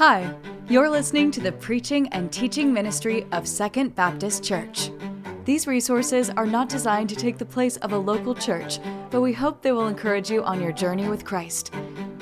[0.00, 0.34] Hi,
[0.66, 4.90] you're listening to the preaching and teaching ministry of Second Baptist Church.
[5.44, 8.78] These resources are not designed to take the place of a local church,
[9.10, 11.74] but we hope they will encourage you on your journey with Christ.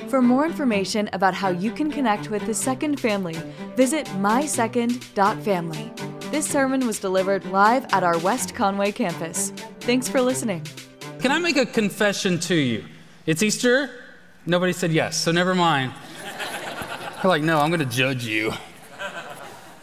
[0.08, 3.36] For more information about how you can connect with the Second family,
[3.76, 5.92] visit mysecond.family.
[6.32, 9.50] This sermon was delivered live at our West Conway campus.
[9.82, 10.66] Thanks for listening.
[11.20, 12.84] Can I make a confession to you?
[13.24, 13.88] It's Easter.
[14.46, 15.92] Nobody said yes, so never mind.
[17.20, 18.52] They're like, no, I'm going to judge you.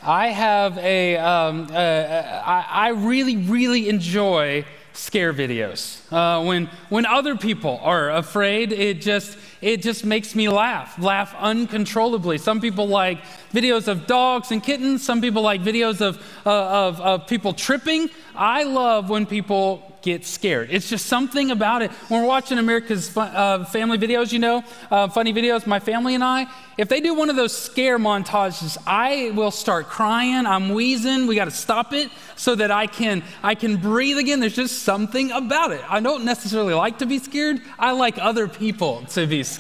[0.02, 1.18] I have a.
[1.18, 6.00] Um, uh, I, I really, really enjoy scare videos.
[6.14, 11.34] Uh, when, when other people are afraid, it just, it just makes me laugh, laugh
[11.40, 12.38] uncontrollably.
[12.38, 17.02] Some people like videos of dogs and kittens, some people like videos of, uh, of,
[17.02, 18.12] of people tripping.
[18.36, 20.70] I love when people get scared.
[20.72, 21.90] It's just something about it.
[22.10, 26.24] When we're watching America's uh, family videos, you know, uh, funny videos, my family and
[26.24, 26.46] I,
[26.78, 30.46] if they do one of those scare montages, I will start crying.
[30.46, 31.26] I'm wheezing.
[31.26, 34.42] We got to stop it so that I can I can breathe again.
[34.42, 35.82] There's just something about it.
[35.90, 37.62] I don't necessarily like to be scared.
[37.80, 39.55] I like other people to be scared.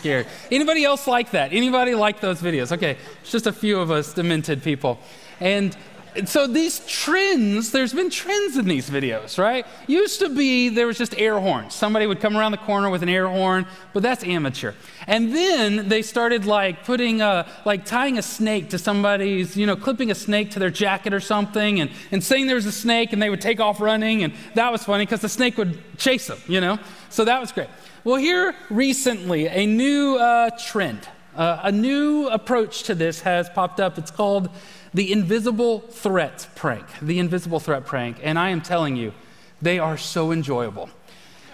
[0.51, 1.53] Anybody else like that?
[1.53, 2.71] Anybody like those videos?
[2.71, 4.99] Okay, it's just a few of us demented people.
[5.39, 5.75] And
[6.23, 9.65] so these trends, there's been trends in these videos, right?
[9.87, 11.73] Used to be there was just air horns.
[11.73, 14.73] Somebody would come around the corner with an air horn, but that's amateur.
[15.07, 19.75] And then they started like putting a, like tying a snake to somebody's, you know,
[19.75, 23.11] clipping a snake to their jacket or something and, and saying there was a snake
[23.11, 26.27] and they would take off running and that was funny because the snake would chase
[26.27, 26.79] them, you know?
[27.09, 27.69] So that was great.
[28.05, 33.79] Well, here recently, a new uh, trend, uh, a new approach to this has popped
[33.79, 33.97] up.
[33.97, 34.47] It's called
[34.93, 36.85] the invisible threat prank.
[37.01, 38.17] The invisible threat prank.
[38.21, 39.11] And I am telling you,
[39.59, 40.91] they are so enjoyable.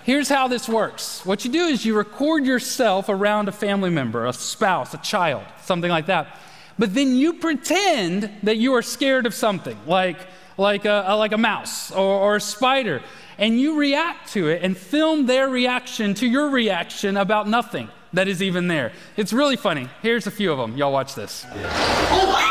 [0.04, 4.26] Here's how this works what you do is you record yourself around a family member,
[4.26, 6.38] a spouse, a child, something like that.
[6.78, 10.18] But then you pretend that you are scared of something, like,
[10.58, 13.02] like, a, like a mouse or, or a spider,
[13.42, 18.28] and you react to it and film their reaction to your reaction about nothing that
[18.28, 18.94] is even there.
[19.18, 19.90] It's really funny.
[20.02, 20.78] Here's a few of them.
[20.78, 21.46] Y'all watch this.
[21.56, 22.51] Yeah.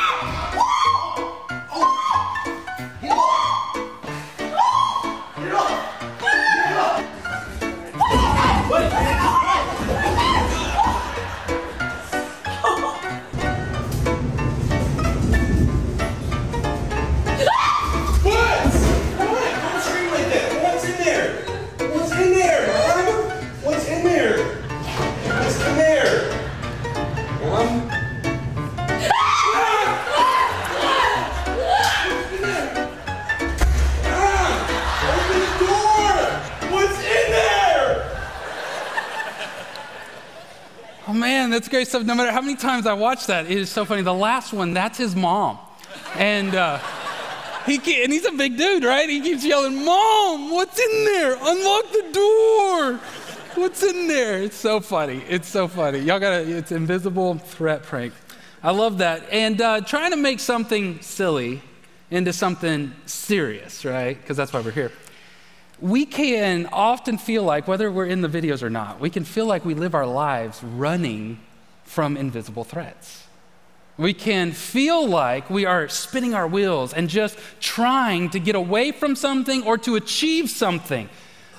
[41.81, 44.03] No matter how many times I watch that, it is so funny.
[44.03, 45.59] The last one, that's his mom.
[46.17, 46.79] And, uh,
[47.67, 49.09] he and he's a big dude, right?
[49.09, 51.33] He keeps yelling, Mom, what's in there?
[51.41, 52.95] Unlock the door.
[53.55, 54.43] What's in there?
[54.43, 55.23] It's so funny.
[55.29, 56.01] It's so funny.
[56.01, 58.13] Y'all gotta, it's invisible threat prank.
[58.63, 59.29] I love that.
[59.31, 61.63] And uh, trying to make something silly
[62.11, 64.21] into something serious, right?
[64.21, 64.93] Because that's why we're here
[65.81, 69.47] we can often feel like, whether we're in the videos or not, we can feel
[69.47, 71.41] like we live our lives running
[71.91, 73.25] from invisible threats.
[73.99, 78.93] We can feel like we are spinning our wheels and just trying to get away
[78.93, 81.09] from something or to achieve something.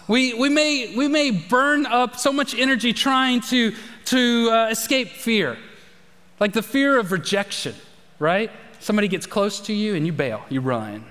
[0.07, 3.75] We, we, may, we may burn up so much energy trying to,
[4.05, 5.57] to uh, escape fear,
[6.39, 7.75] like the fear of rejection,
[8.17, 8.51] right?
[8.79, 11.03] Somebody gets close to you and you bail, you run.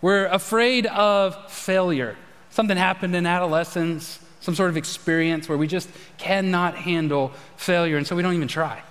[0.00, 2.16] We're afraid of failure.
[2.50, 5.88] Something happened in adolescence, some sort of experience where we just
[6.18, 8.82] cannot handle failure, and so we don't even try.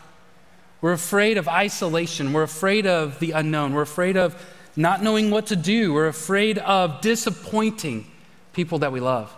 [0.82, 2.34] We're afraid of isolation.
[2.34, 3.74] We're afraid of the unknown.
[3.74, 4.36] We're afraid of
[4.76, 5.94] not knowing what to do.
[5.94, 8.08] We're afraid of disappointing
[8.54, 9.32] people that we love.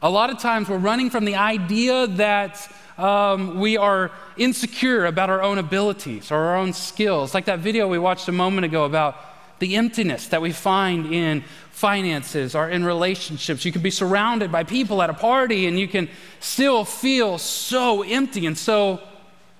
[0.00, 5.28] A lot of times we're running from the idea that um, we are insecure about
[5.28, 7.34] our own abilities or our own skills.
[7.34, 9.22] Like that video we watched a moment ago about
[9.58, 13.64] the emptiness that we find in finances or in relationships.
[13.64, 16.08] You can be surrounded by people at a party and you can
[16.40, 18.46] still feel so empty.
[18.46, 19.00] And so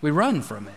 [0.00, 0.74] we run from it.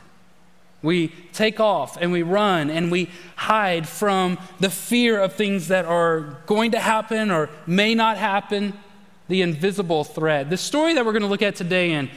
[0.84, 5.86] We take off and we run and we hide from the fear of things that
[5.86, 8.74] are going to happen or may not happen,
[9.28, 10.50] the invisible thread.
[10.50, 12.10] The story that we're going to look at today in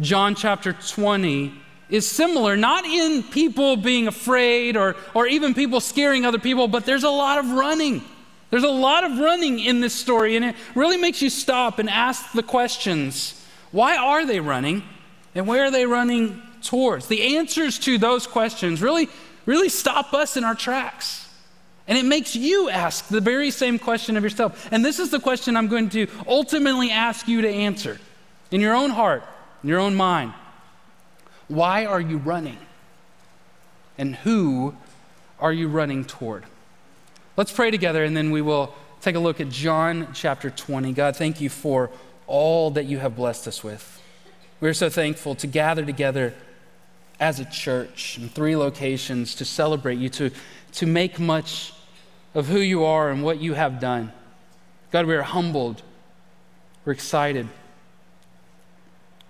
[0.00, 1.54] John chapter 20
[1.90, 6.86] is similar, not in people being afraid or, or even people scaring other people, but
[6.86, 8.02] there's a lot of running.
[8.50, 11.88] There's a lot of running in this story, and it really makes you stop and
[11.88, 13.36] ask the questions
[13.70, 14.82] why are they running?
[15.34, 17.06] And where are they running towards?
[17.06, 19.08] The answers to those questions really,
[19.46, 21.28] really stop us in our tracks.
[21.86, 24.68] And it makes you ask the very same question of yourself.
[24.72, 27.98] And this is the question I'm going to ultimately ask you to answer
[28.50, 29.22] in your own heart,
[29.62, 30.32] in your own mind.
[31.50, 32.58] Why are you running?
[33.98, 34.76] And who
[35.40, 36.44] are you running toward?
[37.36, 40.92] Let's pray together and then we will take a look at John chapter 20.
[40.92, 41.90] God, thank you for
[42.28, 44.00] all that you have blessed us with.
[44.60, 46.34] We're so thankful to gather together
[47.18, 50.30] as a church in three locations to celebrate you, to,
[50.74, 51.72] to make much
[52.32, 54.12] of who you are and what you have done.
[54.92, 55.82] God, we are humbled.
[56.84, 57.48] We're excited.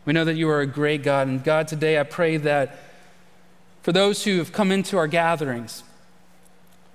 [0.04, 1.28] We know that you are a great God.
[1.28, 2.78] And God, today I pray that
[3.82, 5.82] for those who have come into our gatherings,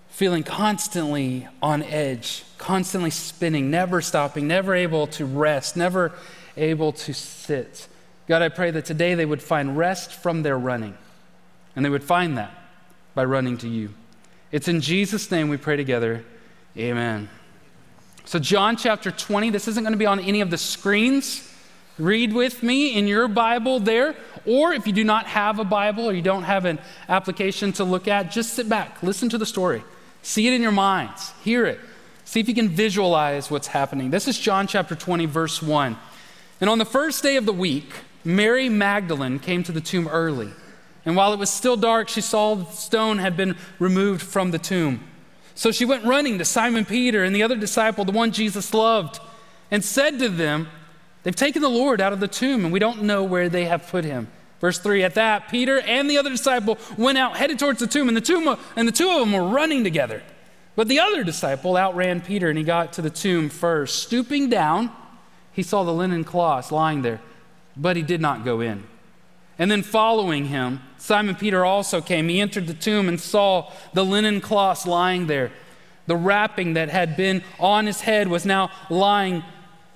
[0.10, 6.14] feeling constantly on edge, constantly spinning, never stopping, never able to rest, never
[6.56, 7.88] able to sit.
[8.28, 10.98] God, I pray that today they would find rest from their running,
[11.76, 12.52] and they would find that
[13.14, 13.94] by running to you.
[14.52, 16.24] It's in Jesus' name we pray together.
[16.78, 17.30] Amen.
[18.24, 21.52] So, John chapter 20, this isn't going to be on any of the screens.
[21.98, 24.16] Read with me in your Bible there.
[24.46, 27.84] Or if you do not have a Bible or you don't have an application to
[27.84, 29.84] look at, just sit back, listen to the story.
[30.22, 31.80] See it in your minds, hear it.
[32.26, 34.10] See if you can visualize what's happening.
[34.10, 35.96] This is John chapter 20, verse 1.
[36.60, 37.94] And on the first day of the week,
[38.24, 40.50] Mary Magdalene came to the tomb early.
[41.06, 44.58] And while it was still dark, she saw the stone had been removed from the
[44.58, 45.04] tomb.
[45.54, 49.20] So she went running to Simon Peter and the other disciple, the one Jesus loved,
[49.70, 50.68] and said to them,
[51.26, 53.88] They've taken the Lord out of the tomb, and we don't know where they have
[53.88, 54.28] put him.
[54.62, 58.08] Verse 3 At that, Peter and the other disciple went out, headed towards the tomb,
[58.08, 60.22] and the, tomb, and the two of them were running together.
[60.76, 64.04] But the other disciple outran Peter, and he got to the tomb first.
[64.04, 64.92] Stooping down,
[65.52, 67.20] he saw the linen cloths lying there,
[67.76, 68.84] but he did not go in.
[69.58, 72.30] And then following him, Simon Peter also came.
[72.30, 75.52] He entered the tomb and saw the linen cloths lying there.
[76.06, 79.44] The wrapping that had been on his head was now lying,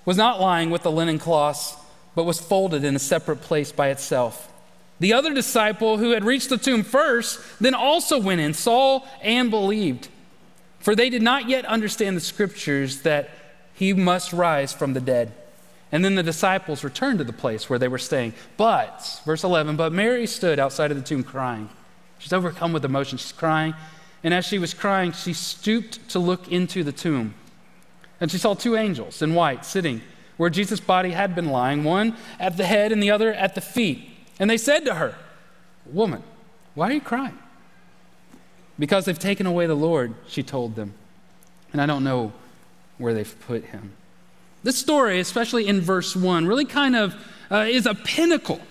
[0.05, 1.75] was not lying with the linen cloths,
[2.15, 4.51] but was folded in a separate place by itself.
[4.99, 9.49] The other disciple who had reached the tomb first then also went in, saw and
[9.49, 10.09] believed.
[10.79, 13.29] For they did not yet understand the scriptures that
[13.73, 15.33] he must rise from the dead.
[15.91, 18.33] And then the disciples returned to the place where they were staying.
[18.57, 21.69] But, verse 11, but Mary stood outside of the tomb crying.
[22.19, 23.17] She's overcome with emotion.
[23.17, 23.73] She's crying.
[24.23, 27.33] And as she was crying, she stooped to look into the tomb.
[28.21, 30.01] And she saw two angels in white sitting
[30.37, 33.61] where Jesus' body had been lying, one at the head and the other at the
[33.61, 34.09] feet.
[34.39, 35.15] And they said to her,
[35.85, 36.23] Woman,
[36.75, 37.37] why are you crying?
[38.77, 40.93] Because they've taken away the Lord, she told them.
[41.73, 42.31] And I don't know
[42.97, 43.93] where they've put him.
[44.63, 47.15] This story, especially in verse 1, really kind of
[47.51, 48.61] uh, is a pinnacle.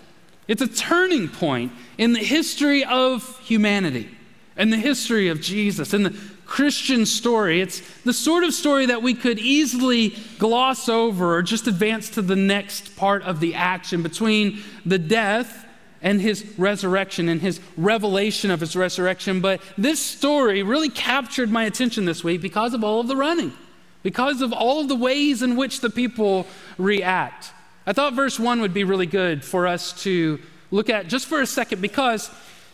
[0.46, 4.08] It's a turning point in the history of humanity
[4.56, 6.18] and the history of Jesus and the
[6.48, 7.60] Christian story.
[7.60, 12.22] It's the sort of story that we could easily gloss over or just advance to
[12.22, 15.66] the next part of the action between the death
[16.02, 19.40] and his resurrection and his revelation of his resurrection.
[19.40, 23.52] But this story really captured my attention this week because of all of the running
[24.02, 26.46] because of all of the ways in which the people
[26.76, 27.52] react.
[27.86, 30.38] I thought verse 1 would be really good for us to
[30.70, 32.30] look at just for a second because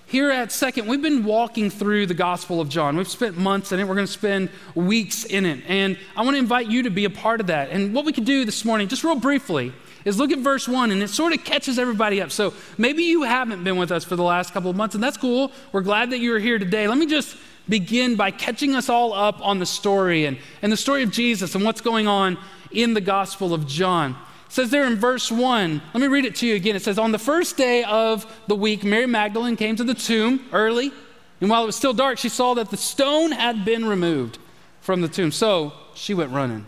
[0.07, 2.97] here at Second, we've been walking through the Gospel of John.
[2.97, 5.65] We've spent months in it, we're going to spend weeks in it.
[5.67, 7.71] And I want to invite you to be a part of that.
[7.71, 9.73] And what we could do this morning, just real briefly,
[10.05, 12.31] is look at verse 1 and it sort of catches everybody up.
[12.31, 15.17] So maybe you haven't been with us for the last couple of months, and that's
[15.17, 15.51] cool.
[15.73, 16.87] We're glad that you're here today.
[16.87, 17.37] Let me just
[17.69, 21.55] begin by catching us all up on the story and, and the story of Jesus
[21.55, 22.37] and what's going on
[22.71, 24.17] in the Gospel of John.
[24.55, 26.77] It says there in verse 1, let me read it to you again.
[26.77, 30.47] It says, On the first day of the week, Mary Magdalene came to the tomb
[30.53, 30.93] early,
[31.41, 34.39] and while it was still dark, she saw that the stone had been removed
[34.81, 35.33] from the tomb.
[35.33, 36.67] So she went running.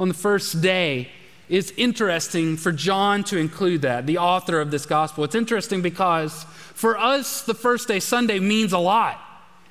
[0.00, 1.08] On the first day,
[1.48, 5.22] it's interesting for John to include that, the author of this gospel.
[5.22, 6.42] It's interesting because
[6.74, 9.20] for us, the first day, Sunday, means a lot.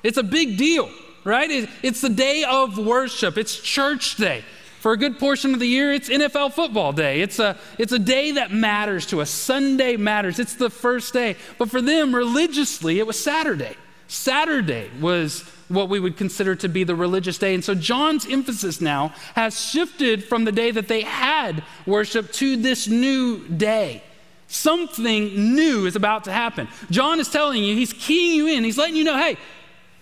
[0.02, 0.88] It's a big deal,
[1.24, 1.68] right?
[1.82, 4.44] It's the day of worship, it's church day.
[4.84, 7.22] For a good portion of the year, it's NFL football day.
[7.22, 9.30] It's a, it's a day that matters to us.
[9.30, 10.38] Sunday matters.
[10.38, 11.36] It's the first day.
[11.56, 13.78] But for them, religiously, it was Saturday.
[14.08, 17.54] Saturday was what we would consider to be the religious day.
[17.54, 22.54] And so John's emphasis now has shifted from the day that they had worship to
[22.58, 24.02] this new day.
[24.48, 26.68] Something new is about to happen.
[26.90, 29.38] John is telling you, he's keying you in, he's letting you know, hey,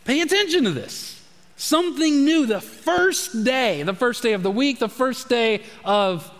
[0.05, 1.22] Pay attention to this.
[1.57, 6.31] Something new, the first day, the first day of the week, the first day of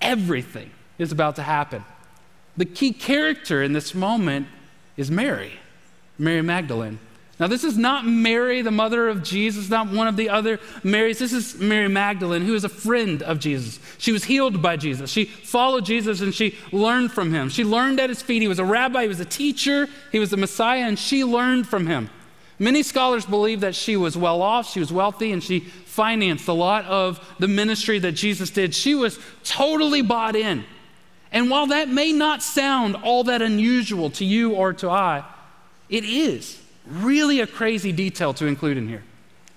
[0.00, 1.84] everything is about to happen.
[2.56, 4.48] The key character in this moment
[4.96, 5.52] is Mary,
[6.18, 6.98] Mary Magdalene.
[7.40, 11.20] Now, this is not Mary, the mother of Jesus, not one of the other Marys.
[11.20, 13.78] This is Mary Magdalene, who is a friend of Jesus.
[13.98, 15.08] She was healed by Jesus.
[15.08, 17.48] She followed Jesus and she learned from him.
[17.48, 18.42] She learned at his feet.
[18.42, 21.68] He was a rabbi, he was a teacher, he was the Messiah, and she learned
[21.68, 22.10] from him.
[22.58, 26.52] Many scholars believe that she was well off, she was wealthy, and she financed a
[26.52, 28.74] lot of the ministry that Jesus did.
[28.74, 30.64] She was totally bought in.
[31.30, 35.24] And while that may not sound all that unusual to you or to I,
[35.88, 39.04] it is really a crazy detail to include in here.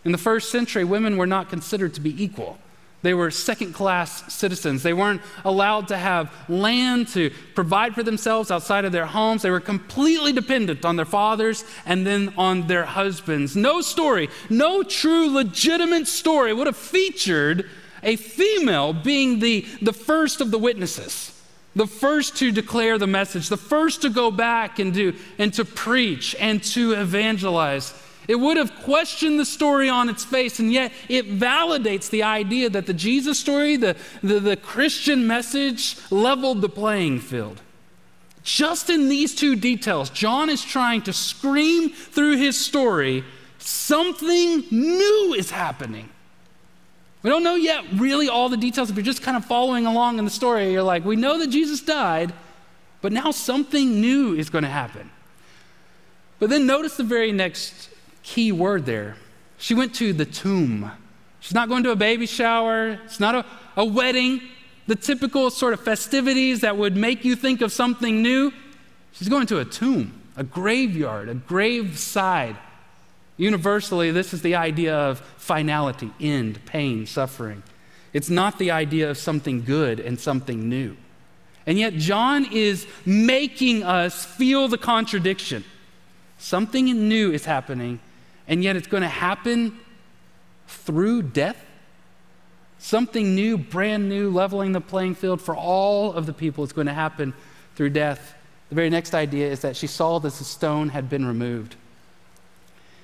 [0.03, 2.58] In the first century, women were not considered to be equal.
[3.01, 4.84] They were second class citizens.
[4.84, 9.41] They weren't allowed to have land to provide for themselves outside of their homes.
[9.41, 13.55] They were completely dependent on their fathers and then on their husbands.
[13.55, 17.70] No story, no true legitimate story would have featured
[18.03, 21.38] a female being the, the first of the witnesses
[21.75, 25.63] the first to declare the message, the first to go back and do and to
[25.63, 27.93] preach and to evangelize.
[28.31, 32.69] It would have questioned the story on its face, and yet it validates the idea
[32.69, 37.61] that the Jesus story, the, the, the Christian message, leveled the playing field.
[38.41, 43.25] Just in these two details, John is trying to scream through his story
[43.57, 46.07] something new is happening.
[47.23, 48.89] We don't know yet really all the details.
[48.89, 51.47] If you're just kind of following along in the story, you're like, we know that
[51.47, 52.31] Jesus died,
[53.01, 55.11] but now something new is going to happen.
[56.39, 57.90] But then notice the very next
[58.23, 59.15] key word there.
[59.57, 60.91] She went to the tomb.
[61.39, 64.41] She's not going to a baby shower, it's not a, a wedding,
[64.87, 68.51] the typical sort of festivities that would make you think of something new.
[69.11, 72.57] She's going to a tomb, a graveyard, a graveside.
[73.37, 77.63] Universally, this is the idea of finality, end, pain, suffering.
[78.13, 80.95] It's not the idea of something good and something new.
[81.65, 85.63] And yet, John is making us feel the contradiction.
[86.37, 87.99] Something new is happening,
[88.51, 89.79] and yet it's going to happen
[90.67, 91.55] through death.
[92.79, 96.65] Something new, brand new, leveling the playing field for all of the people.
[96.65, 97.34] It's going to happen
[97.75, 98.36] through death.
[98.67, 101.77] The very next idea is that she saw that the stone had been removed.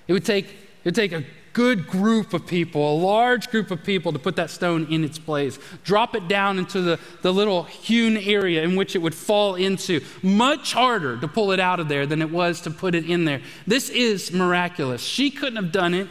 [0.09, 1.23] It would take, it would take a
[1.57, 5.17] good group of people, a large group of people, to put that stone in its
[5.17, 5.57] place.
[5.83, 9.99] Drop it down into the, the little hewn area in which it would fall into.
[10.21, 13.25] Much harder to pull it out of there than it was to put it in
[13.25, 13.41] there.
[13.65, 15.01] This is miraculous.
[15.01, 16.07] She couldn't have done it,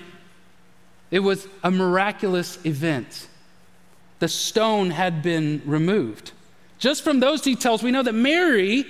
[1.13, 3.29] it was a miraculous event.
[4.19, 6.33] The stone had been removed.
[6.81, 8.85] Just from those details, we know that Mary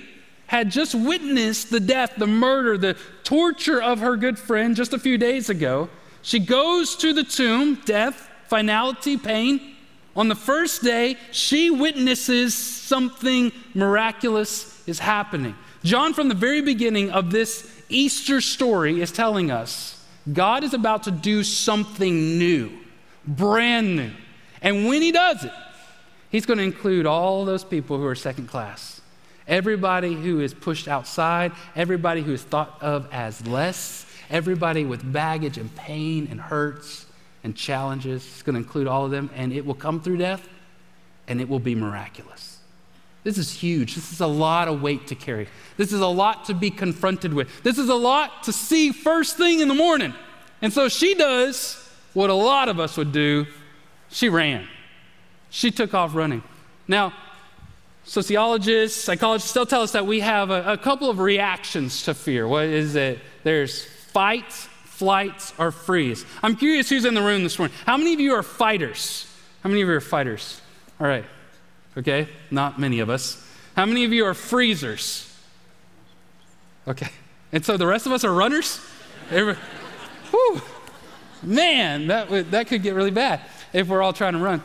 [0.47, 4.97] had just witnessed the death, the murder, the torture of her good friend just a
[4.97, 5.87] few days ago.
[6.21, 9.75] She goes to the tomb, death, finality, pain.
[10.15, 15.55] On the first day, she witnesses something miraculous is happening.
[15.83, 21.03] John, from the very beginning of this Easter story, is telling us God is about
[21.03, 22.71] to do something new,
[23.25, 24.11] brand new.
[24.61, 25.51] And when he does it,
[26.29, 28.97] he's going to include all those people who are second class
[29.47, 35.57] everybody who is pushed outside, everybody who is thought of as less, everybody with baggage
[35.57, 37.05] and pain and hurts
[37.43, 38.25] and challenges.
[38.25, 40.47] It's going to include all of them, and it will come through death,
[41.27, 42.59] and it will be miraculous.
[43.23, 43.95] This is huge.
[43.95, 45.47] This is a lot of weight to carry.
[45.75, 47.63] This is a lot to be confronted with.
[47.63, 50.13] This is a lot to see first thing in the morning.
[50.61, 53.45] And so she does what a lot of us would do
[54.09, 54.67] she ran.
[55.49, 56.43] She took off running.
[56.87, 57.13] Now,
[58.03, 62.47] sociologists, psychologists still tell us that we have a, a couple of reactions to fear.
[62.47, 63.19] What is it?
[63.43, 66.25] There's fight, flight, or freeze.
[66.41, 67.77] I'm curious who's in the room this morning.
[67.85, 69.31] How many of you are fighters?
[69.61, 70.59] How many of you are fighters?
[70.99, 71.23] All right.
[71.95, 73.47] Okay, not many of us.
[73.75, 75.31] How many of you are freezers?
[76.87, 77.09] Okay.
[77.51, 78.77] And so the rest of us are runners?
[79.29, 80.61] Whew.
[81.43, 83.41] Man, that, that could get really bad
[83.73, 84.63] if we're all trying to run.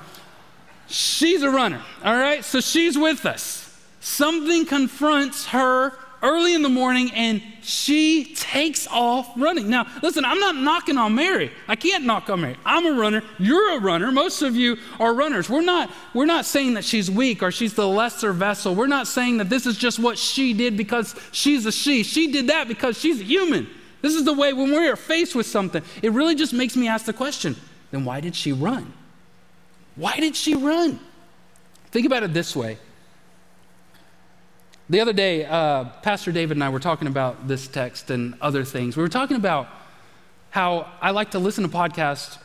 [0.87, 2.42] She's a runner, all right?
[2.42, 3.78] So she's with us.
[4.00, 5.92] Something confronts her
[6.23, 9.71] early in the morning and she takes off running.
[9.71, 11.50] Now, listen, I'm not knocking on Mary.
[11.69, 12.57] I can't knock on Mary.
[12.64, 13.23] I'm a runner.
[13.38, 14.11] You're a runner.
[14.12, 15.49] Most of you are runners.
[15.49, 18.75] We're not, we're not saying that she's weak or she's the lesser vessel.
[18.75, 22.02] We're not saying that this is just what she did because she's a she.
[22.02, 23.69] She did that because she's a human.
[24.02, 26.88] This is the way when we are faced with something, it really just makes me
[26.88, 27.57] ask the question
[27.92, 28.92] then why did she run?
[29.95, 30.99] Why did she run?
[31.90, 32.78] Think about it this way.
[34.92, 38.62] The other day, uh, Pastor David and I were talking about this text and other
[38.62, 38.94] things.
[38.94, 39.68] We were talking about
[40.50, 42.37] how I like to listen to podcasts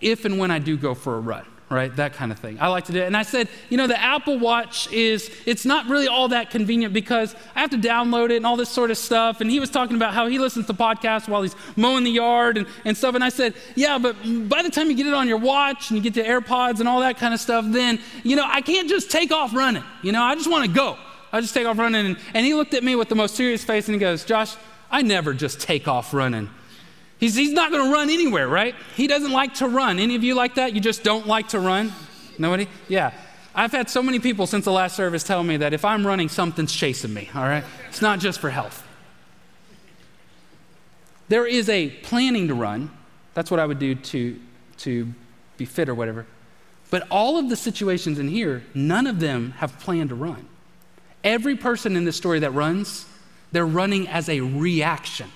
[0.00, 1.94] if and when I do go for a run, right?
[1.96, 2.56] That kind of thing.
[2.60, 3.06] I like to do it.
[3.06, 6.94] And I said, you know, the Apple Watch is, it's not really all that convenient
[6.94, 9.40] because I have to download it and all this sort of stuff.
[9.40, 12.58] And he was talking about how he listens to podcasts while he's mowing the yard
[12.58, 13.16] and, and stuff.
[13.16, 14.14] And I said, yeah, but
[14.48, 16.88] by the time you get it on your watch and you get the AirPods and
[16.88, 19.82] all that kind of stuff, then, you know, I can't just take off running.
[20.04, 20.96] You know, I just want to go.
[21.32, 22.16] I just take off running.
[22.34, 24.54] And, he looked at me with the most serious face and he goes, Josh,
[24.90, 26.48] I never just take off running.
[27.18, 28.74] He's, he's not going to run anywhere, right?
[28.94, 29.98] He doesn't like to run.
[29.98, 30.74] Any of you like that?
[30.74, 31.92] You just don't like to run?
[32.38, 32.68] Nobody?
[32.88, 33.12] Yeah.
[33.54, 36.28] I've had so many people since the last service tell me that if I'm running,
[36.28, 37.64] something's chasing me, all right?
[37.88, 38.86] It's not just for health.
[41.28, 42.90] There is a planning to run.
[43.34, 44.40] That's what I would do to,
[44.78, 45.12] to
[45.56, 46.26] be fit or whatever.
[46.90, 50.48] But all of the situations in here, none of them have planned to run.
[51.28, 53.04] Every person in this story that runs,
[53.52, 55.30] they're running as a reaction.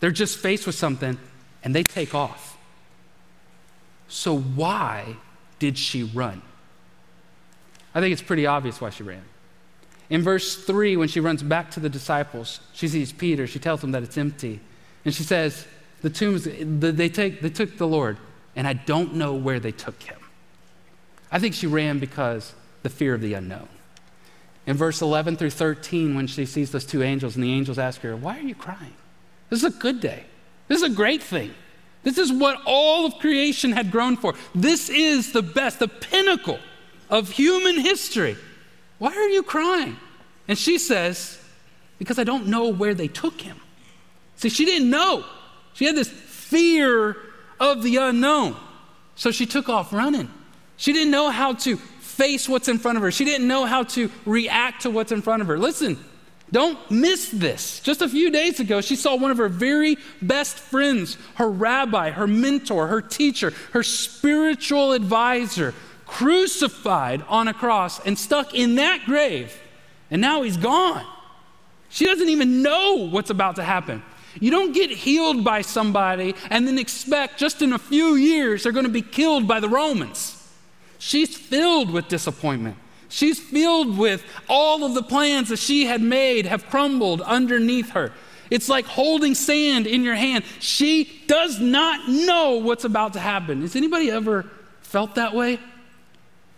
[0.00, 1.18] They're just faced with something
[1.62, 2.56] and they take off.
[4.08, 5.16] So, why
[5.58, 6.40] did she run?
[7.94, 9.24] I think it's pretty obvious why she ran.
[10.08, 13.46] In verse 3, when she runs back to the disciples, she sees Peter.
[13.46, 14.58] She tells them that it's empty.
[15.04, 15.66] And she says,
[16.00, 18.16] The tombs, they, take, they took the Lord,
[18.56, 20.18] and I don't know where they took him.
[21.30, 23.68] I think she ran because the fear of the unknown.
[24.66, 28.00] In verse 11 through 13, when she sees those two angels, and the angels ask
[28.00, 28.94] her, Why are you crying?
[29.50, 30.24] This is a good day.
[30.68, 31.54] This is a great thing.
[32.02, 34.34] This is what all of creation had grown for.
[34.54, 36.58] This is the best, the pinnacle
[37.10, 38.36] of human history.
[38.98, 39.96] Why are you crying?
[40.48, 41.42] And she says,
[41.98, 43.60] Because I don't know where they took him.
[44.36, 45.24] See, she didn't know.
[45.74, 47.16] She had this fear
[47.60, 48.56] of the unknown.
[49.16, 50.30] So she took off running.
[50.76, 51.78] She didn't know how to
[52.14, 55.22] face what's in front of her, she didn't know how to react to what's in
[55.22, 55.58] front of her.
[55.58, 55.98] Listen,
[56.52, 57.80] don't miss this.
[57.80, 62.10] Just a few days ago, she saw one of her very best friends, her rabbi,
[62.10, 65.74] her mentor, her teacher, her spiritual advisor,
[66.06, 69.60] crucified on a cross and stuck in that grave.
[70.10, 71.04] And now he's gone.
[71.88, 74.02] She doesn't even know what's about to happen.
[74.40, 78.72] You don't get healed by somebody and then expect just in a few years they're
[78.72, 80.40] going to be killed by the Romans.
[81.04, 82.78] She's filled with disappointment.
[83.10, 88.10] She's filled with all of the plans that she had made have crumbled underneath her.
[88.48, 90.44] It's like holding sand in your hand.
[90.60, 93.60] She does not know what's about to happen.
[93.60, 95.60] Has anybody ever felt that way?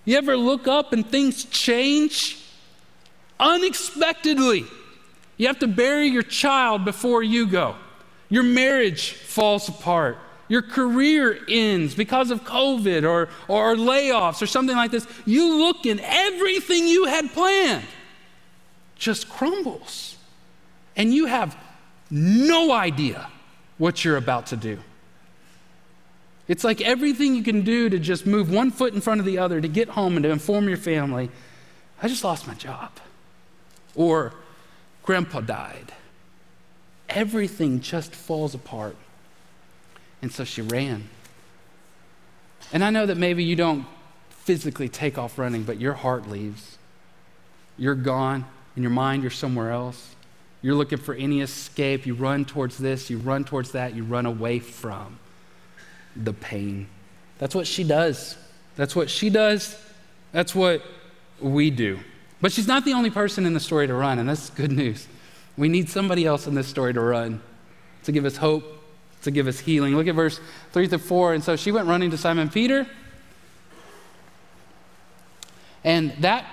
[0.04, 2.40] You ever look up and things change
[3.40, 4.64] unexpectedly?
[5.38, 7.74] You have to bury your child before you go.
[8.28, 14.76] Your marriage falls apart your career ends because of COVID or, or layoffs or something
[14.76, 17.85] like this, you look and everything you had planned
[18.96, 20.16] just crumbles.
[20.96, 21.56] And you have
[22.11, 23.28] no idea
[23.78, 24.78] what you're about to do.
[26.48, 29.38] It's like everything you can do to just move one foot in front of the
[29.38, 31.28] other to get home and to inform your family
[32.02, 32.90] I just lost my job.
[33.94, 34.35] Or
[35.02, 35.92] grandpa died.
[37.09, 38.96] Everything just falls apart.
[40.22, 41.09] And so she ran.
[42.72, 43.87] And I know that maybe you don't
[44.31, 46.79] physically take off running, but your heart leaves.
[47.76, 48.44] You're gone.
[48.76, 50.14] In your mind, you're somewhere else.
[50.62, 52.07] You're looking for any escape.
[52.07, 55.18] You run towards this, you run towards that, you run away from
[56.16, 56.88] the pain.
[57.38, 58.37] That's what she does.
[58.76, 59.76] That's what she does.
[60.33, 60.83] That's what
[61.40, 61.98] we do.
[62.40, 65.07] But she's not the only person in the story to run, and that's good news.
[65.57, 67.40] We need somebody else in this story to run,
[68.05, 68.76] to give us hope,
[69.27, 69.95] to give us healing.
[69.95, 70.41] Look at verse
[70.73, 71.35] 3 to 4.
[71.35, 72.87] And so she went running to Simon Peter.
[75.85, 76.47] And that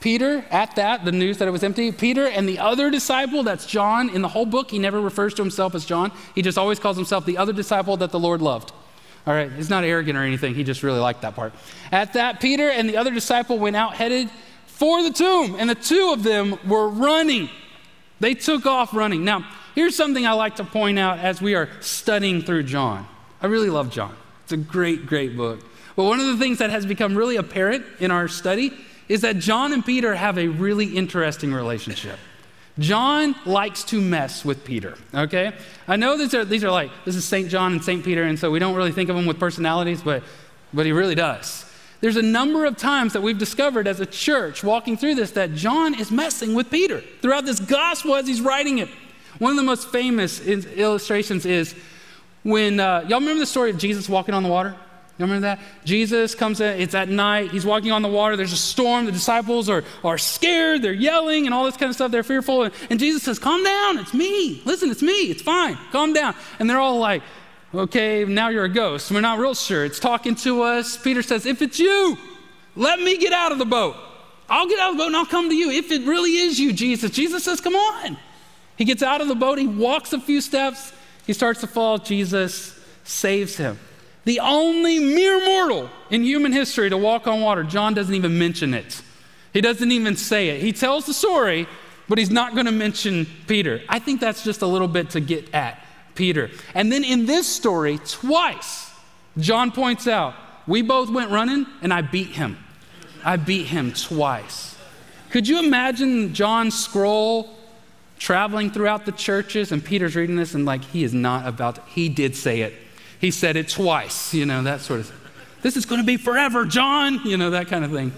[0.00, 3.66] Peter, at that, the news that it was empty, Peter and the other disciple, that's
[3.66, 6.12] John, in the whole book, he never refers to himself as John.
[6.34, 8.72] He just always calls himself the other disciple that the Lord loved.
[9.26, 11.52] All right, he's not arrogant or anything, he just really liked that part.
[11.90, 14.30] At that, Peter and the other disciple went out headed
[14.66, 17.50] for the tomb, and the two of them were running.
[18.20, 19.24] They took off running.
[19.24, 19.44] Now,
[19.76, 23.06] Here's something I like to point out as we are studying through John.
[23.42, 24.16] I really love John.
[24.42, 25.60] It's a great, great book.
[25.94, 28.72] But one of the things that has become really apparent in our study
[29.06, 32.18] is that John and Peter have a really interesting relationship.
[32.78, 35.52] John likes to mess with Peter, okay?
[35.86, 37.50] I know these are, these are like, this is St.
[37.50, 38.02] John and St.
[38.02, 40.22] Peter, and so we don't really think of them with personalities, but,
[40.72, 41.70] but he really does.
[42.00, 45.52] There's a number of times that we've discovered as a church walking through this that
[45.52, 48.88] John is messing with Peter throughout this gospel as he's writing it.
[49.38, 51.74] One of the most famous illustrations is
[52.42, 54.74] when, uh, y'all remember the story of Jesus walking on the water?
[55.18, 55.60] You remember that?
[55.84, 59.12] Jesus comes in, it's at night, he's walking on the water, there's a storm, the
[59.12, 62.64] disciples are, are scared, they're yelling and all this kind of stuff, they're fearful.
[62.64, 64.60] And, and Jesus says, Calm down, it's me.
[64.66, 66.34] Listen, it's me, it's fine, calm down.
[66.58, 67.22] And they're all like,
[67.74, 69.10] Okay, now you're a ghost.
[69.10, 69.84] We're not real sure.
[69.84, 70.96] It's talking to us.
[70.96, 72.16] Peter says, If it's you,
[72.74, 73.96] let me get out of the boat.
[74.48, 75.70] I'll get out of the boat and I'll come to you.
[75.70, 77.10] If it really is you, Jesus.
[77.10, 78.16] Jesus says, Come on.
[78.76, 80.92] He gets out of the boat, he walks a few steps,
[81.26, 81.98] he starts to fall.
[81.98, 83.78] Jesus saves him.
[84.24, 87.62] The only mere mortal in human history to walk on water.
[87.62, 89.02] John doesn't even mention it.
[89.52, 90.60] He doesn't even say it.
[90.60, 91.66] He tells the story,
[92.08, 93.82] but he's not going to mention Peter.
[93.88, 95.80] I think that's just a little bit to get at
[96.14, 96.50] Peter.
[96.74, 98.90] And then in this story, twice,
[99.38, 100.34] John points out,
[100.66, 102.58] we both went running and I beat him.
[103.24, 104.76] I beat him twice.
[105.30, 107.55] Could you imagine John scroll
[108.18, 111.82] traveling throughout the churches and Peter's reading this and like he is not about to,
[111.82, 112.74] he did say it.
[113.20, 115.12] He said it twice, you know, that sort of
[115.62, 118.12] This is going to be forever, John, you know, that kind of thing.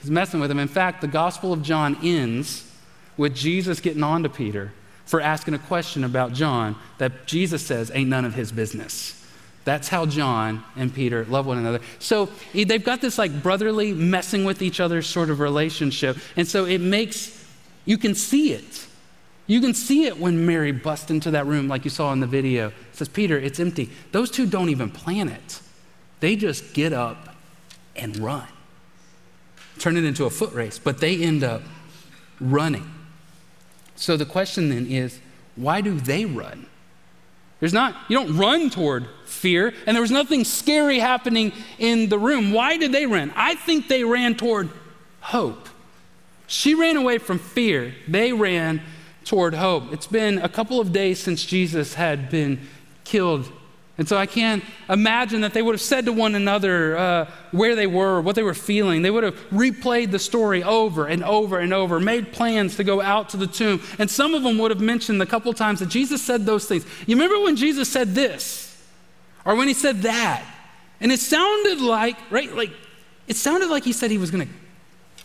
[0.00, 0.58] He's messing with him.
[0.58, 2.70] In fact, the Gospel of John ends
[3.16, 4.72] with Jesus getting on to Peter
[5.04, 9.12] for asking a question about John that Jesus says ain't none of his business.
[9.64, 11.80] That's how John and Peter love one another.
[11.98, 16.18] So they've got this like brotherly messing with each other sort of relationship.
[16.36, 17.44] And so it makes,
[17.84, 18.85] you can see it.
[19.46, 22.26] You can see it when Mary busts into that room, like you saw in the
[22.26, 22.68] video.
[22.68, 23.90] It says, Peter, it's empty.
[24.12, 25.60] Those two don't even plan it,
[26.20, 27.34] they just get up
[27.94, 28.46] and run.
[29.78, 31.62] Turn it into a foot race, but they end up
[32.40, 32.90] running.
[33.94, 35.20] So the question then is
[35.54, 36.66] why do they run?
[37.60, 42.18] There's not, you don't run toward fear, and there was nothing scary happening in the
[42.18, 42.52] room.
[42.52, 43.32] Why did they run?
[43.34, 44.68] I think they ran toward
[45.20, 45.68] hope.
[46.46, 48.82] She ran away from fear, they ran
[49.26, 49.92] toward hope.
[49.92, 52.66] It's been a couple of days since Jesus had been
[53.04, 53.52] killed
[53.98, 57.74] and so I can't imagine that they would have said to one another uh, where
[57.74, 59.00] they were, what they were feeling.
[59.00, 63.00] They would have replayed the story over and over and over, made plans to go
[63.00, 63.82] out to the tomb.
[63.98, 66.84] And some of them would have mentioned the couple times that Jesus said those things.
[67.06, 68.64] You remember when Jesus said this?
[69.46, 70.44] Or when he said that?
[71.00, 72.72] And it sounded like, right, like,
[73.26, 74.52] it sounded like he said he was going to,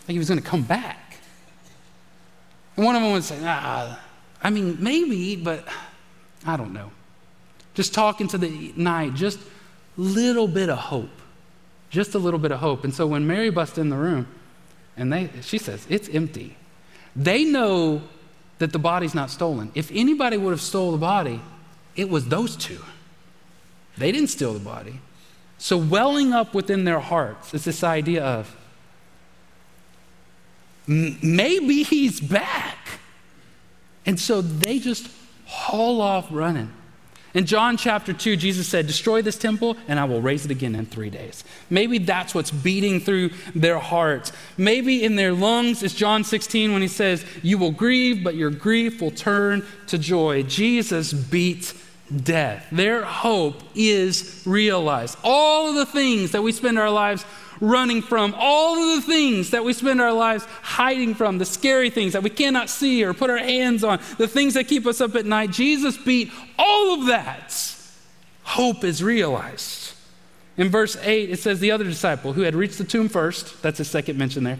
[0.07, 0.97] like he was going to come back.
[2.75, 5.67] One of them would say, I mean, maybe, but
[6.45, 6.91] I don't know.
[7.73, 9.39] Just talking to the night, just
[9.97, 11.09] little bit of hope.
[11.89, 12.83] Just a little bit of hope.
[12.83, 14.27] And so when Mary busts in the room
[14.95, 16.55] and they, she says, it's empty,
[17.15, 18.01] they know
[18.59, 19.71] that the body's not stolen.
[19.75, 21.41] If anybody would have stole the body,
[21.95, 22.79] it was those two.
[23.97, 25.01] They didn't steal the body.
[25.57, 28.55] So welling up within their hearts is this idea of
[30.87, 32.77] maybe he's back.
[34.05, 35.09] And so they just
[35.45, 36.71] haul off running.
[37.33, 40.75] In John chapter 2, Jesus said, Destroy this temple, and I will raise it again
[40.75, 41.45] in three days.
[41.69, 44.33] Maybe that's what's beating through their hearts.
[44.57, 48.49] Maybe in their lungs is John 16 when he says, You will grieve, but your
[48.49, 50.43] grief will turn to joy.
[50.43, 51.73] Jesus beat
[52.13, 52.67] death.
[52.69, 55.17] Their hope is realized.
[55.23, 57.23] All of the things that we spend our lives
[57.61, 61.89] running from, all of the things that we spend our lives hiding from, the scary
[61.89, 64.99] things that we cannot see or put our hands on, the things that keep us
[64.99, 65.51] up at night.
[65.51, 67.55] Jesus beat all of that.
[68.43, 69.93] Hope is realized.
[70.57, 73.77] In verse 8, it says, The other disciple who had reached the tomb first, that's
[73.77, 74.59] the second mention there,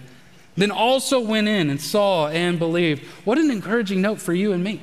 [0.55, 3.03] then also went in and saw and believed.
[3.25, 4.81] What an encouraging note for you and me.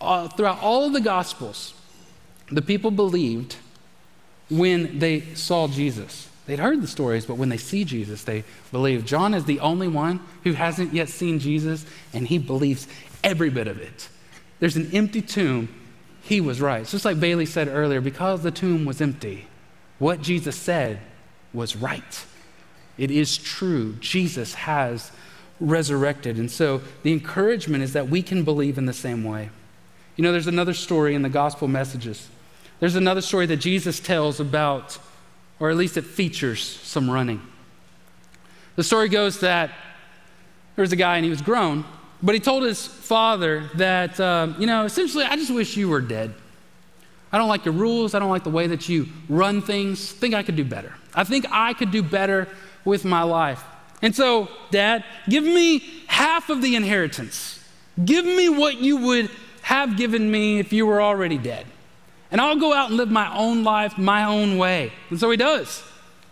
[0.00, 1.74] Uh, throughout all of the Gospels,
[2.50, 3.56] the people believed
[4.48, 6.27] when they saw Jesus.
[6.48, 9.04] They'd heard the stories, but when they see Jesus, they believe.
[9.04, 11.84] John is the only one who hasn't yet seen Jesus,
[12.14, 12.88] and he believes
[13.22, 14.08] every bit of it.
[14.58, 15.68] There's an empty tomb.
[16.22, 16.80] He was right.
[16.80, 19.46] It's just like Bailey said earlier, because the tomb was empty,
[19.98, 21.00] what Jesus said
[21.52, 22.24] was right.
[22.96, 23.96] It is true.
[24.00, 25.12] Jesus has
[25.60, 26.38] resurrected.
[26.38, 29.50] And so the encouragement is that we can believe in the same way.
[30.16, 32.26] You know, there's another story in the gospel messages.
[32.80, 34.98] There's another story that Jesus tells about
[35.60, 37.42] or at least it features some running.
[38.76, 39.70] The story goes that
[40.76, 41.84] there was a guy and he was grown,
[42.22, 46.00] but he told his father that, uh, you know, essentially, I just wish you were
[46.00, 46.34] dead.
[47.32, 48.14] I don't like your rules.
[48.14, 50.12] I don't like the way that you run things.
[50.12, 50.94] Think I could do better.
[51.14, 52.48] I think I could do better
[52.84, 53.62] with my life.
[54.00, 57.62] And so, Dad, give me half of the inheritance.
[58.02, 59.30] Give me what you would
[59.62, 61.66] have given me if you were already dead
[62.30, 64.92] and I'll go out and live my own life my own way.
[65.10, 65.82] And so he does.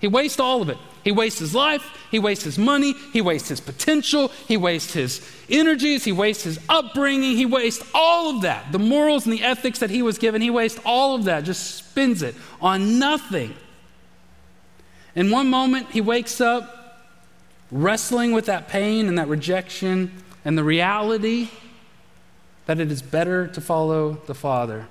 [0.01, 0.79] He wastes all of it.
[1.07, 5.25] He wastes his life, he wastes his money, he wastes his potential, he wastes his
[5.49, 8.73] energies, he wastes his upbringing, he wastes all of that.
[8.73, 11.77] The morals and the ethics that he was given, he wastes all of that, just
[11.77, 13.55] spends it on nothing.
[15.15, 17.07] In one moment, he wakes up
[17.71, 20.11] wrestling with that pain and that rejection
[20.45, 21.51] and the reality
[22.67, 24.89] that it is better to follow the Father.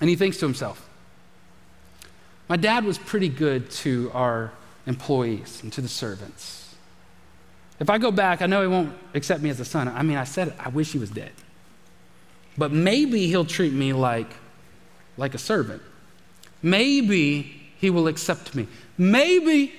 [0.00, 0.88] And he thinks to himself,
[2.48, 4.52] My dad was pretty good to our
[4.86, 6.74] employees and to the servants.
[7.78, 9.88] If I go back, I know he won't accept me as a son.
[9.88, 11.32] I mean, I said, I wish he was dead.
[12.56, 14.30] But maybe he'll treat me like,
[15.16, 15.82] like a servant.
[16.62, 18.66] Maybe he will accept me.
[18.96, 19.72] Maybe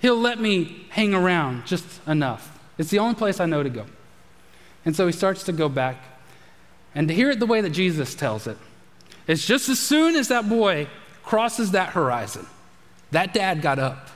[0.00, 2.58] he'll let me hang around just enough.
[2.76, 3.86] It's the only place I know to go.
[4.84, 5.96] And so he starts to go back.
[6.94, 8.56] And to hear it the way that Jesus tells it,
[9.30, 10.88] it's just as soon as that boy
[11.22, 12.44] crosses that horizon,
[13.12, 14.08] that dad got up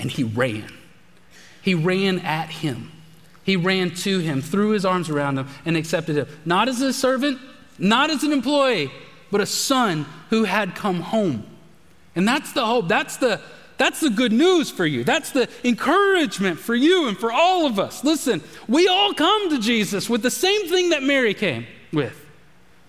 [0.00, 0.72] and he ran.
[1.62, 2.90] He ran at him.
[3.44, 6.26] He ran to him, threw his arms around him, and accepted him.
[6.44, 7.38] Not as a servant,
[7.78, 8.90] not as an employee,
[9.30, 11.46] but a son who had come home.
[12.16, 12.88] And that's the hope.
[12.88, 13.40] That's the,
[13.76, 15.04] that's the good news for you.
[15.04, 18.02] That's the encouragement for you and for all of us.
[18.02, 22.24] Listen, we all come to Jesus with the same thing that Mary came with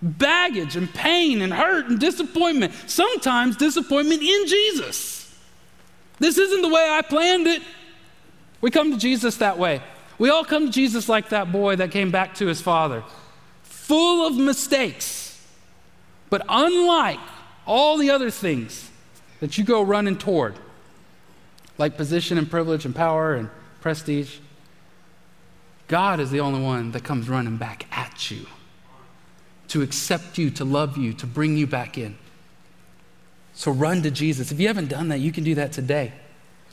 [0.02, 2.74] baggage and pain and hurt and disappointment.
[2.88, 5.38] Sometimes disappointment in Jesus.
[6.20, 7.62] This isn't the way I planned it.
[8.62, 9.82] We come to Jesus that way.
[10.18, 13.04] We all come to Jesus like that boy that came back to his father,
[13.64, 15.42] full of mistakes.
[16.30, 17.20] But unlike
[17.66, 18.90] all the other things
[19.40, 20.56] that you go running toward,
[21.78, 24.40] like position and privilege and power and prestige,
[25.88, 28.46] God is the only one that comes running back at you
[29.70, 32.18] to accept you, to love you, to bring you back in.
[33.54, 34.52] So run to Jesus.
[34.52, 36.14] If you haven't done that, you can do that today.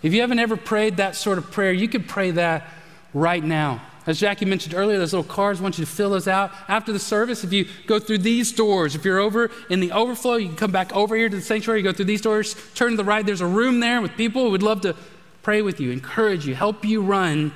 [0.03, 2.69] If you haven't ever prayed that sort of prayer, you can pray that
[3.13, 3.83] right now.
[4.07, 6.53] As Jackie mentioned earlier, those little cards, want you to fill those out.
[6.69, 10.37] After the service, if you go through these doors, if you're over in the overflow,
[10.37, 12.97] you can come back over here to the sanctuary, go through these doors, turn to
[12.97, 14.95] the right, there's a room there with people who would love to
[15.43, 17.53] pray with you, encourage you, help you run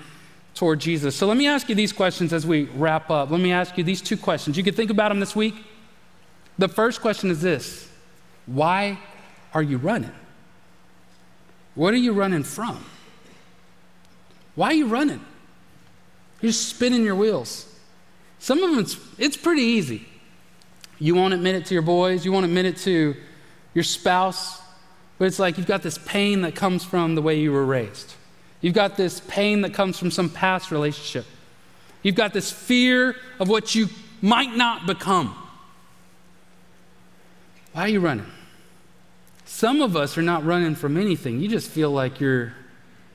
[0.54, 1.16] toward Jesus.
[1.16, 3.30] So let me ask you these questions as we wrap up.
[3.30, 4.56] Let me ask you these two questions.
[4.56, 5.54] You can think about them this week.
[6.58, 7.88] The first question is this
[8.46, 8.98] Why
[9.54, 10.12] are you running?
[11.74, 12.84] What are you running from?
[14.54, 15.24] Why are you running?
[16.40, 17.66] You're spinning your wheels.
[18.38, 20.06] Some of them, it's, it's pretty easy.
[20.98, 23.16] You won't admit it to your boys, you won't admit it to
[23.74, 24.60] your spouse,
[25.18, 28.14] but it's like you've got this pain that comes from the way you were raised.
[28.60, 31.26] You've got this pain that comes from some past relationship.
[32.02, 33.88] You've got this fear of what you
[34.22, 35.34] might not become.
[37.72, 38.26] Why are you running?
[39.44, 41.40] Some of us are not running from anything.
[41.40, 42.54] You just feel like you're,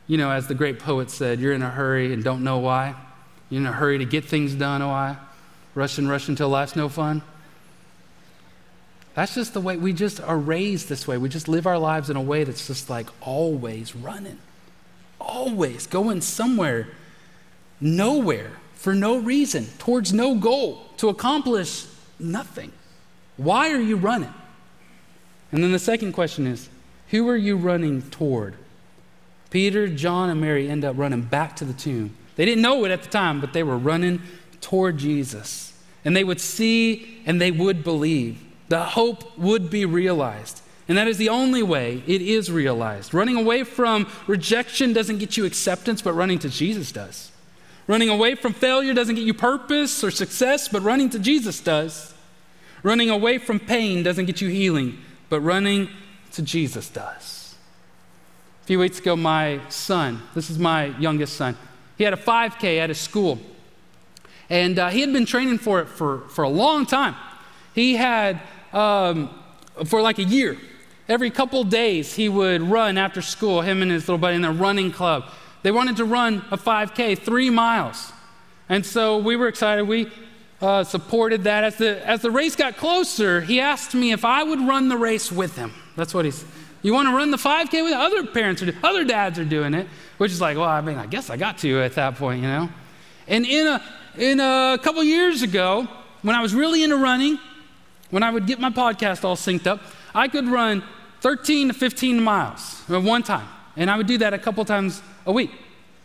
[0.08, 2.96] you know, as the great poet said, you're in a hurry and don't know why.
[3.50, 5.18] You're in a hurry to get things done, oh, I
[5.76, 7.22] rush and rush until life's no fun.
[9.14, 11.18] That's just the way we just are raised this way.
[11.18, 14.40] We just live our lives in a way that's just like always running,
[15.26, 16.88] always going somewhere,
[17.82, 21.86] nowhere, for no reason, towards no goal, to accomplish
[22.20, 22.72] nothing.
[23.38, 24.34] Why are you running?
[25.52, 26.70] And then the second question is
[27.10, 28.56] who are you running toward?
[29.50, 32.16] Peter, John, and Mary end up running back to the tomb.
[32.36, 34.22] They didn't know it at the time, but they were running
[34.60, 35.74] toward Jesus.
[36.04, 38.44] And they would see and they would believe.
[38.68, 40.62] The hope would be realized.
[40.88, 43.14] And that is the only way it is realized.
[43.14, 47.32] Running away from rejection doesn't get you acceptance, but running to Jesus does.
[47.88, 52.14] Running away from failure doesn't get you purpose or success, but running to Jesus does.
[52.84, 55.90] Running away from pain doesn't get you healing, but running
[56.34, 57.56] to Jesus does.
[58.64, 61.58] A few weeks ago, my son, this is my youngest son,
[61.98, 63.40] he had a 5K at his school.
[64.50, 67.16] And uh, he had been training for it for, for a long time.
[67.74, 68.40] He had,
[68.74, 69.30] um,
[69.86, 70.58] for like a year,
[71.08, 74.52] every couple days, he would run after school, him and his little buddy in their
[74.52, 75.26] running club.
[75.64, 78.12] They wanted to run a 5K, three miles.
[78.70, 79.88] And so we were excited.
[79.88, 80.12] We
[80.62, 81.64] uh, supported that.
[81.64, 84.98] As the, as the race got closer, he asked me if I would run the
[84.98, 85.74] race with him.
[85.96, 86.48] That's what he said.
[86.82, 89.74] You want to run the 5K with other parents are doing, other dads are doing
[89.74, 89.88] it,
[90.20, 92.48] which is like, well, I mean, I guess I got to at that point, you
[92.48, 92.70] know.
[93.28, 93.82] And in a
[94.18, 95.88] in a couple years ago,
[96.22, 97.40] when I was really into running,
[98.10, 99.82] when I would get my podcast all synced up,
[100.14, 100.84] I could run
[101.22, 105.02] 13 to 15 miles at one time, and I would do that a couple times
[105.26, 105.52] a week.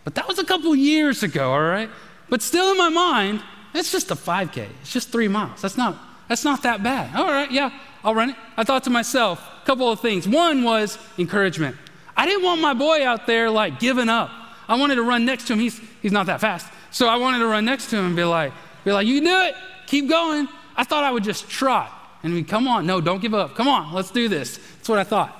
[0.04, 1.90] But that was a couple years ago, all right.
[2.28, 3.42] But still in my mind,
[3.74, 4.66] it's just a 5K.
[4.80, 5.62] It's just three miles.
[5.62, 5.96] That's not
[6.30, 7.16] that's not that bad.
[7.16, 7.72] All right, yeah,
[8.04, 8.36] I'll run it.
[8.56, 10.28] I thought to myself, a couple of things.
[10.28, 11.76] One was encouragement.
[12.16, 14.30] I didn't want my boy out there like giving up.
[14.68, 15.58] I wanted to run next to him.
[15.58, 16.68] He's, he's not that fast.
[16.92, 18.52] So I wanted to run next to him and be like,
[18.84, 19.56] be like, you can do it.
[19.86, 20.46] Keep going.
[20.76, 23.54] I thought I would just trot and be, come on, no, don't give up.
[23.54, 24.56] Come on, let's do this.
[24.76, 25.36] That's what I thought.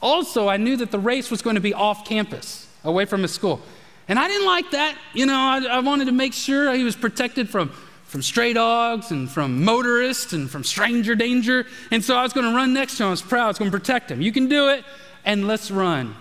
[0.00, 3.32] Also, I knew that the race was going to be off campus, away from his
[3.32, 3.60] school.
[4.08, 4.96] And I didn't like that.
[5.14, 7.72] You know, I, I wanted to make sure he was protected from
[8.14, 11.66] from stray dogs and from motorists and from stranger danger.
[11.90, 13.08] And so I was going to run next to him.
[13.08, 13.46] I was proud.
[13.46, 14.20] I was going to protect him.
[14.20, 14.84] You can do it,
[15.24, 16.14] and let's run.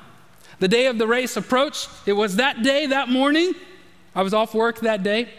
[0.57, 1.87] The day of the race approached.
[2.07, 3.53] It was that day, that morning.
[4.15, 5.29] I was off work that day.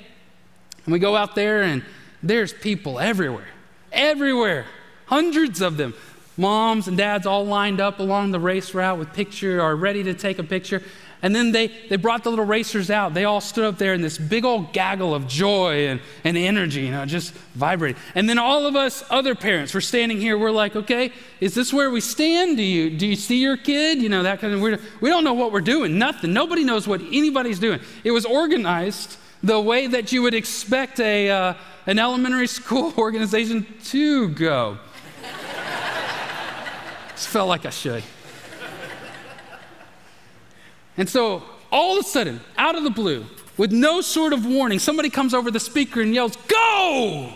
[0.85, 1.83] And we go out there, and
[2.24, 3.48] there's people everywhere,
[3.92, 4.64] everywhere,
[5.06, 5.94] hundreds of them.
[6.37, 10.14] Moms and dads all lined up along the race route with picture or ready to
[10.14, 10.82] take a picture.
[11.22, 13.14] And then they, they brought the little racers out.
[13.14, 16.82] They all stood up there in this big old gaggle of joy and, and energy,
[16.82, 18.00] you know, just vibrating.
[18.14, 20.37] And then all of us other parents were standing here.
[20.37, 22.56] We're like, okay, is this where we stand?
[22.56, 24.02] Do you, do you see your kid?
[24.02, 24.80] You know, that kind of weird.
[25.00, 25.98] We don't know what we're doing.
[25.98, 26.32] Nothing.
[26.32, 27.80] Nobody knows what anybody's doing.
[28.02, 31.54] It was organized the way that you would expect a, uh,
[31.87, 34.79] an elementary school organization to go.
[37.11, 38.03] Just felt like I should.
[40.97, 44.79] And so, all of a sudden, out of the blue, with no sort of warning,
[44.79, 47.33] somebody comes over the speaker and yells, Go!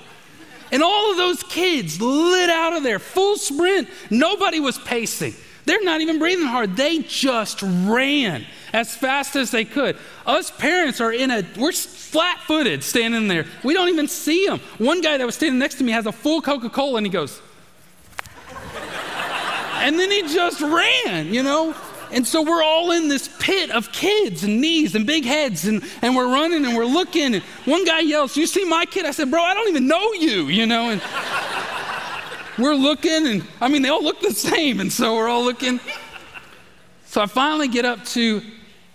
[0.70, 3.88] And all of those kids lit out of there, full sprint.
[4.10, 5.34] Nobody was pacing.
[5.68, 6.76] They're not even breathing hard.
[6.76, 9.98] They just ran as fast as they could.
[10.24, 13.44] Us parents are in a, we're flat footed standing there.
[13.62, 14.60] We don't even see them.
[14.78, 17.12] One guy that was standing next to me has a full Coca Cola and he
[17.12, 17.42] goes,
[19.74, 21.74] and then he just ran, you know?
[22.12, 25.84] And so we're all in this pit of kids and knees and big heads, and,
[26.00, 27.34] and we're running and we're looking.
[27.34, 29.04] And one guy yells, You see my kid?
[29.04, 30.88] I said, Bro, I don't even know you, you know?
[30.88, 31.02] And
[32.58, 34.80] we're looking, and I mean, they all look the same.
[34.80, 35.80] And so we're all looking.
[37.06, 38.42] So I finally get up to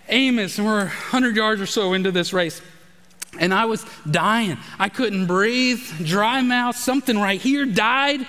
[0.08, 2.60] Amos, and we're 100 yards or so into this race.
[3.38, 4.58] And I was dying.
[4.78, 8.26] I couldn't breathe, dry mouth, something right here died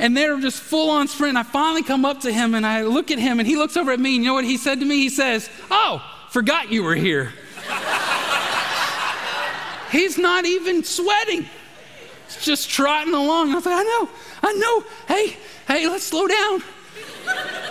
[0.00, 1.36] and they're just full on sprint.
[1.36, 3.92] I finally come up to him and I look at him and he looks over
[3.92, 4.16] at me.
[4.16, 4.96] And you know what he said to me?
[4.96, 7.32] He says, Oh, forgot you were here.
[9.92, 11.46] He's not even sweating.
[12.40, 13.50] Just trotting along.
[13.52, 14.08] I was like, I know,
[14.42, 14.84] I know.
[15.08, 16.62] Hey, hey, let's slow down.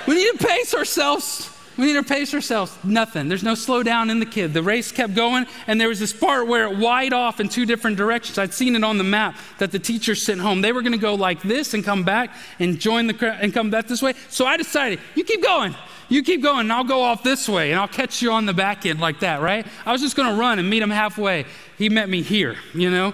[0.07, 1.55] We need to pace ourselves.
[1.77, 2.77] We need to pace ourselves.
[2.83, 3.29] Nothing.
[3.29, 4.53] There's no slowdown in the kid.
[4.53, 7.65] The race kept going, and there was this part where it wide off in two
[7.65, 8.37] different directions.
[8.37, 10.59] I'd seen it on the map that the teacher sent home.
[10.59, 13.53] They were going to go like this and come back and join the crowd and
[13.53, 14.13] come back this way.
[14.27, 15.73] So I decided, you keep going.
[16.09, 18.53] You keep going, and I'll go off this way, and I'll catch you on the
[18.53, 19.65] back end like that, right?
[19.85, 21.45] I was just going to run and meet him halfway.
[21.77, 23.13] He met me here, you know?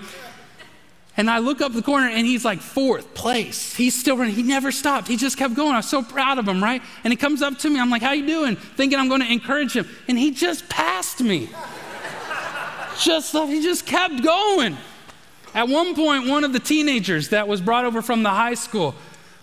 [1.17, 3.73] And I look up the corner and he's like fourth place.
[3.73, 4.35] He's still running.
[4.35, 5.07] He never stopped.
[5.07, 5.73] He just kept going.
[5.73, 6.81] I was so proud of him, right?
[7.03, 7.79] And he comes up to me.
[7.79, 8.57] I'm like, how you doing?
[8.57, 9.87] Thinking I'm going to encourage him.
[10.09, 11.49] And he just passed me.
[13.01, 14.77] just he just kept going.
[15.53, 18.93] At one point, one of the teenagers that was brought over from the high school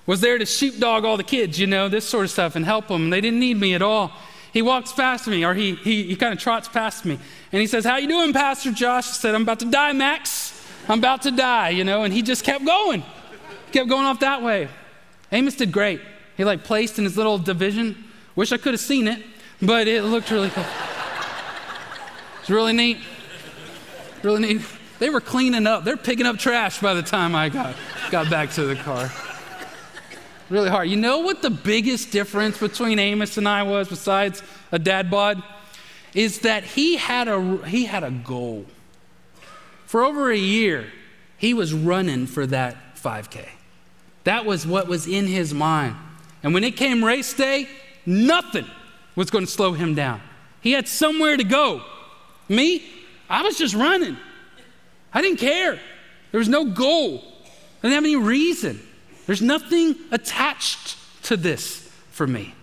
[0.04, 2.88] was there to sheepdog all the kids, you know, this sort of stuff, and help
[2.88, 3.08] them.
[3.08, 4.12] They didn't need me at all.
[4.52, 7.18] He walks past me, or he, he, he kind of trots past me,
[7.52, 9.08] and he says, how you doing, Pastor Josh?
[9.08, 10.51] I said, I'm about to die, Max.
[10.88, 13.02] I'm about to die, you know, and he just kept going.
[13.72, 14.68] Kept going off that way.
[15.30, 16.00] Amos did great.
[16.36, 18.04] He like placed in his little division.
[18.34, 19.22] Wish I could have seen it,
[19.60, 20.64] but it looked really cool.
[22.40, 22.98] It's really neat.
[24.22, 24.62] Really neat.
[24.98, 25.84] They were cleaning up.
[25.84, 27.74] They're picking up trash by the time I got,
[28.10, 29.10] got back to the car.
[30.48, 30.88] Really hard.
[30.88, 35.42] You know what the biggest difference between Amos and I was, besides a dad bod?
[36.14, 38.66] Is that he had a, he had a goal.
[39.92, 40.90] For over a year,
[41.36, 43.46] he was running for that 5K.
[44.24, 45.96] That was what was in his mind.
[46.42, 47.68] And when it came race day,
[48.06, 48.64] nothing
[49.16, 50.22] was going to slow him down.
[50.62, 51.82] He had somewhere to go.
[52.48, 52.82] Me,
[53.28, 54.16] I was just running.
[55.12, 55.78] I didn't care.
[56.30, 57.18] There was no goal.
[57.18, 58.80] I didn't have any reason.
[59.26, 62.54] There's nothing attached to this for me.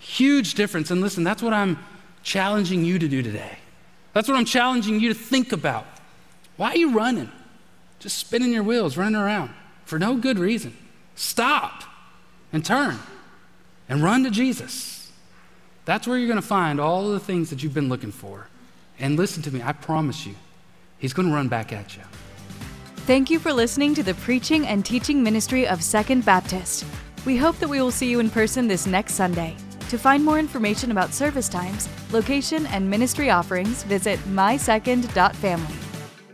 [0.00, 0.90] Huge difference.
[0.90, 1.78] And listen, that's what I'm
[2.22, 3.56] challenging you to do today.
[4.12, 5.86] That's what I'm challenging you to think about.
[6.56, 7.30] Why are you running?
[7.98, 9.50] Just spinning your wheels, running around
[9.84, 10.76] for no good reason.
[11.14, 11.84] Stop
[12.52, 12.98] and turn
[13.88, 15.10] and run to Jesus.
[15.84, 18.48] That's where you're going to find all of the things that you've been looking for.
[18.98, 20.34] And listen to me, I promise you,
[20.98, 22.02] He's going to run back at you.
[23.06, 26.84] Thank you for listening to the preaching and teaching ministry of Second Baptist.
[27.24, 29.54] We hope that we will see you in person this next Sunday.
[29.90, 35.85] To find more information about service times, location, and ministry offerings, visit mysecond.family.